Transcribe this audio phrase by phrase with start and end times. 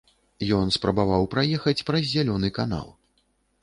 [0.59, 2.95] Ён спрабаваў праехаць праз зялёны канал.